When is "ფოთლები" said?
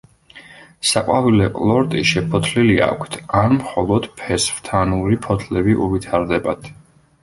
5.31-5.83